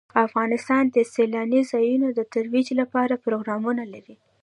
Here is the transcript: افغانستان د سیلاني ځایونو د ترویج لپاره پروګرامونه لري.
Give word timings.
افغانستان 0.25 0.83
د 0.89 0.97
سیلاني 1.13 1.61
ځایونو 1.71 2.07
د 2.13 2.19
ترویج 2.33 2.67
لپاره 2.81 3.21
پروګرامونه 3.25 3.83
لري. 3.93 4.15